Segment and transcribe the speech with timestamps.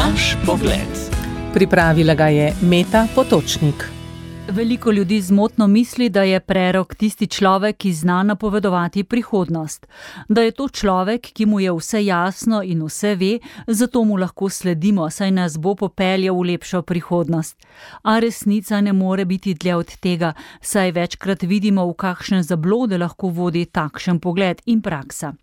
[0.00, 0.92] Naš pogled.
[1.54, 3.88] Pripravila ga je Meta Potočnik.
[4.48, 9.86] Veliko ljudi zmotno misli, da je prerok tisti človek, ki zna napovedovati prihodnost.
[10.28, 14.48] Da je to človek, ki mu je vse jasno in vse ve, zato mu lahko
[14.48, 17.56] sledimo, saj nas bo popeljal v lepšo prihodnost.
[18.02, 23.28] A resnica ne more biti dlje od tega, saj večkrat vidimo, v kakšne zablode lahko
[23.28, 25.34] vodi takšen pogled in praksa.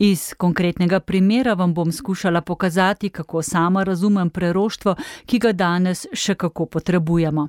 [0.00, 4.94] Iz konkretnega primera vam bom skušala pokazati, kako sama razumem preroštvo,
[5.26, 7.48] ki ga danes še kako potrebujemo.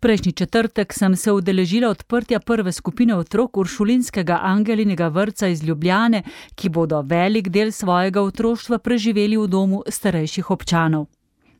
[0.00, 6.22] Prejšnji četrtek sem se udeležila odprtja prve skupine otrok Uršulinskega angelinega vrca iz Ljubljane,
[6.54, 11.06] ki bodo velik del svojega otroštva preživeli v domu starejših občanov.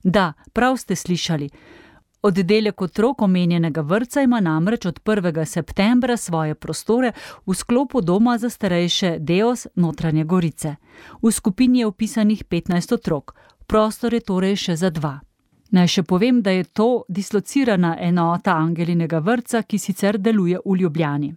[0.04, 1.50] Da, prav ste slišali.
[2.22, 5.44] Oddelek otrok omenjenega vrca ima namreč od 1.
[5.44, 7.12] septembra svoje prostore
[7.46, 10.74] v sklopu doma za starejše Deos Notranje Gorice.
[11.22, 13.34] V skupini je upisanih 15 otrok,
[13.66, 15.20] prostor je torej še za dva.
[15.70, 21.34] Naj še povem, da je to dislocirana enota Angelinega vrca, ki sicer deluje v Ljubljani.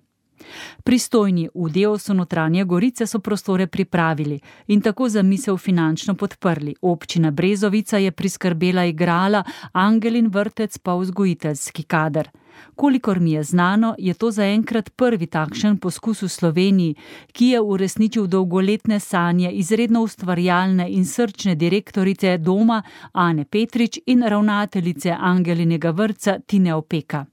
[0.84, 6.76] Pristojni v Deosu notranje Gorice so prostore pripravili in tako za misel finančno podprli.
[6.82, 12.30] Občina Brezovica je priskrbela igrala, Angelin vrtec pa vzgojiteljski kader.
[12.76, 16.96] Kolikor mi je znano, je to zaenkrat prvi takšen poskus v Sloveniji,
[17.32, 25.16] ki je uresničil dolgoletne sanje izredno ustvarjalne in srčne direktorice doma Ane Petrič in ravnateljice
[25.20, 27.26] Angelinega vrca Tine Opeka.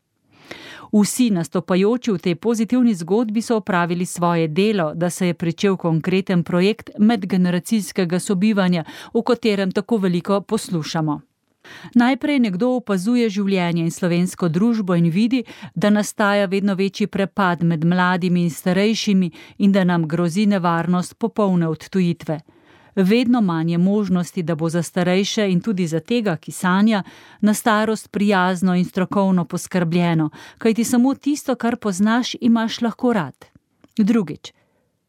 [0.93, 6.45] Vsi nastopajoči v tej pozitivni zgodbi so opravili svoje delo, da se je pričel konkreten
[6.45, 11.21] projekt medgeneracijskega sobivanja, o katerem tako veliko poslušamo.
[11.95, 17.85] Najprej nekdo opazuje življenje in slovensko družbo in vidi, da nastaja vedno večji prepad med
[17.85, 22.41] mladimi in starejšimi in da nam grozi nevarnost popolne odtujitve
[22.95, 27.03] vedno manj je možnosti, da bo za starejše in tudi za tega, ki sanja,
[27.41, 33.45] na starost prijazno in strokovno poskrbljeno, kajti samo tisto, kar poznaš, imaš lahko rad.
[33.97, 34.53] Drugič.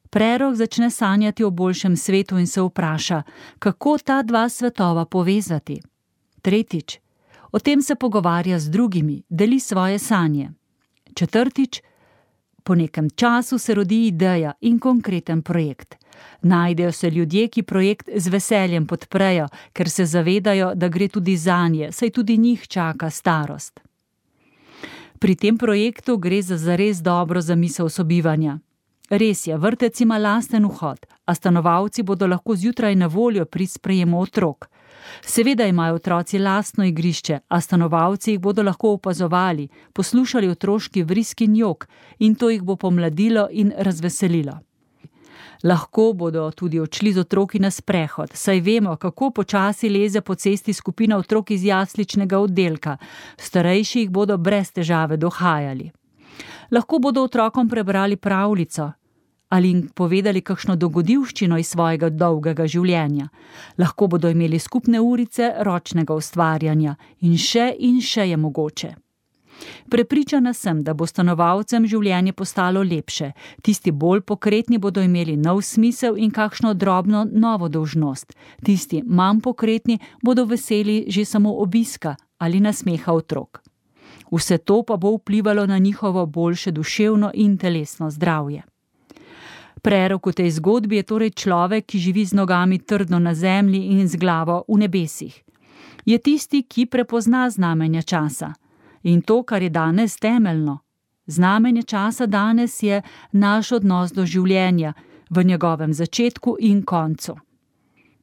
[0.09, 3.24] Prerok začne sanjati o boljšem svetu in se vpraša,
[3.59, 5.81] kako ta dva svetova povezati.
[6.41, 7.00] Tretjič.
[7.52, 10.52] O tem se pogovarja z drugimi, deli svoje sanje.
[11.16, 11.81] Četrtič.
[12.63, 15.96] Po nekem času se rodi ideja in konkreten projekt.
[16.41, 21.68] Najdejo se ljudje, ki projekt z veseljem podprejo, ker se zavedajo, da gre tudi za
[21.68, 23.79] nje, saj tudi njih čaka starost.
[25.19, 28.59] Pri tem projektu gre za zares dobro zamisel sobivanja.
[29.09, 34.22] Res je, vrtec ima lasten vhod, a stanovalci bodo lahko zjutraj na voljo pri sprejemu
[34.22, 34.68] otrok.
[35.25, 41.56] Seveda imajo otroci lastno igrišče, a stanovalci jih bodo lahko opazovali, poslušali otroški vriski in
[41.56, 41.88] jok,
[42.19, 44.59] in to jih bo pomladilo in razveselilo.
[45.63, 50.73] Lahko bodo tudi odšli z otroki na sprehod, saj vemo, kako počasi leze po cesti
[50.73, 52.97] skupina otrok iz jasličnega oddelka,
[53.38, 55.91] starejši jih bodo brez težave dohajali.
[56.72, 58.91] Lahko bodo otrokom prebrali pravljico
[59.53, 63.28] ali jim povedali kakšno dogodivščino iz svojega dolgega življenja.
[63.78, 68.90] Lahko bodo imeli skupne urice ročnega ustvarjanja in še in še je mogoče.
[69.94, 73.30] Prepričana sem, da bo stanovalcem življenje postalo lepše,
[73.62, 78.34] tisti bolj pokretni bodo imeli nov smisel in kakšno drobno novo dožnost,
[78.66, 83.62] tisti manj pokretni bodo veseli že samo obiska ali nasmeha otrok.
[84.34, 88.63] Vse to pa bo vplivalo na njihovo boljše duševno in telesno zdravje.
[89.83, 94.07] Prerok v tej zgodbi je torej človek, ki živi z nogami trdno na zemlji in
[94.07, 95.35] z glavo v nebesih.
[96.07, 98.53] Je tisti, ki prepozna znamenja časa
[99.03, 100.79] in to, kar je danes temeljno.
[101.27, 103.01] Znamenje časa danes je
[103.31, 104.94] naš odnos do življenja
[105.29, 107.35] v njegovem začetku in koncu.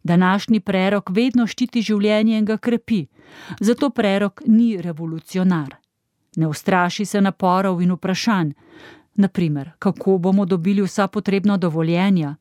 [0.02, 3.06] Današnji prerok vedno ščiti življenje in ga krepi,
[3.60, 5.76] zato prerok ni revolucionar.
[6.36, 8.52] Ne ustraši se naporov in vprašanj,
[9.20, 12.34] naprimer, kako bomo dobili vsa potrebna dovoljenja,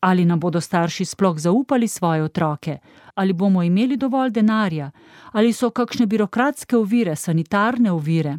[0.00, 2.78] ali nam bodo starši sploh zaupali svoje otroke,
[3.14, 4.90] ali bomo imeli dovolj denarja,
[5.32, 8.38] ali so kakšne birokratske ovire, sanitarne ovire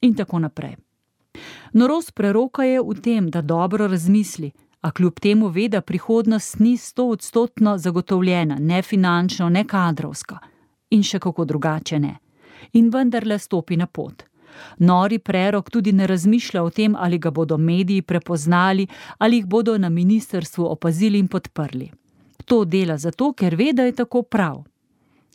[0.00, 0.76] in tako naprej.
[1.72, 4.50] Norost preroka je v tem, da dobro razmisli,
[4.80, 10.38] a kljub temu ve, da prihodnost ni sto odstotno zagotovljena, ne finančno, ne kadrovsko
[10.90, 12.16] in še kako drugače ne.
[12.72, 14.29] In vendarle stopi na pot.
[14.78, 18.86] Nori prerok tudi ne razmišlja o tem, ali ga bodo mediji prepoznali,
[19.18, 21.90] ali jih bodo na ministrstvu opazili in podprli.
[22.44, 24.64] To dela zato, ker ve, da je tako prav.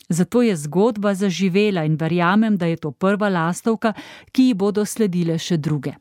[0.10, 3.94] Zato je zgodba zaživela in verjamem, da je to prva lastovka,
[4.32, 5.94] ki ji bodo sledile še druge.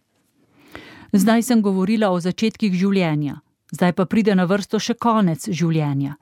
[1.13, 3.39] Zdaj sem govorila o začetkih življenja,
[3.73, 6.17] zdaj pa pride na vrsto še konec življenja.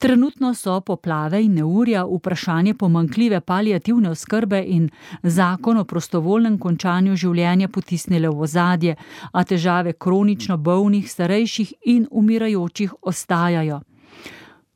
[0.00, 4.88] Trenutno so poplave in neurja vprašanje pomankljive palijativne oskrbe in
[5.22, 8.94] zakon o prostovoljnem končanju življenja potisnile v ozadje,
[9.32, 13.80] a težave kronično bolnih, starejših in umirajočih ostajajo.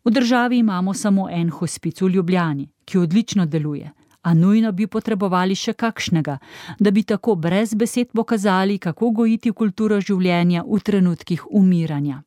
[0.04, 3.92] V državi imamo samo en hospic v Ljubljani, ki odlično deluje,
[4.22, 6.36] a nujno bi potrebovali še kakšnega,
[6.78, 12.20] da bi tako brez besed pokazali, kako gojiti kulturo življenja v trenutkih umiranja.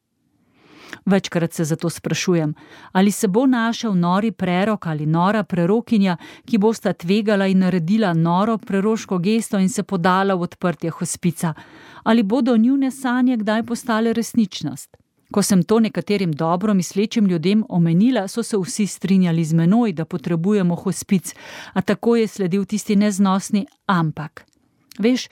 [1.05, 2.53] Večkrat se zato sprašujem,
[2.91, 8.57] ali se bo našel nori prerok ali nora prerokinja, ki bosta tvegala in naredila noro
[8.57, 11.53] preroško gesto in se podala v odprtje hospica,
[12.03, 14.97] ali bodo njune sanje kdaj postale resničnost.
[15.31, 20.05] Ko sem to nekaterim dobro mislečim ljudem omenila, so se vsi strinjali z menoj, da
[20.05, 21.33] potrebujemo hospic,
[21.73, 24.45] a tako je sledil tisti neznosni ampak.
[24.99, 25.27] Veš,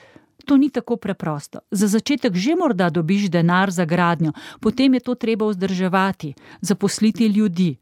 [0.45, 1.59] to ni tako preprosto.
[1.71, 7.75] Za začetek že morda dobiš denar za gradnjo, potem je to treba vzdrževati, zaposliti ljudi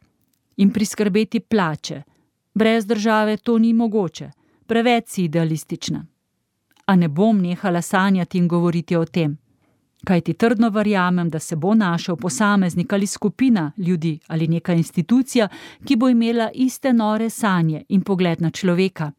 [0.58, 2.02] in priskrbeti plače.
[2.54, 4.32] Brez države to ni mogoče,
[4.68, 6.06] preveč si idealistična.
[6.86, 9.38] A ne bom nehala sanjati in govoriti o tem.
[10.04, 15.48] Kaj ti trdno verjamem, da se bo našel posameznik ali skupina ljudi ali neka institucija,
[15.86, 19.12] ki bo imela iste nore sanje in pogled na človeka.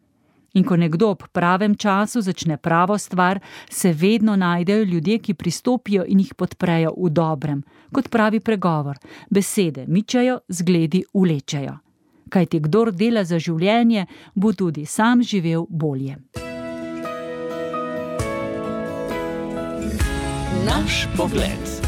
[0.55, 3.41] In ko nekdo ob pravem času začne pravo stvar,
[3.71, 7.63] se vedno najdejo ljudje, ki pristopijo in jih podprejo v dobrem,
[7.93, 8.99] kot pravi pregovor:
[9.31, 11.79] besede mičajo, zgledi ulečajo.
[12.29, 16.17] Kaj ti kdor dela za življenje, bo tudi sam živel bolje.
[20.65, 21.84] Naš pogled.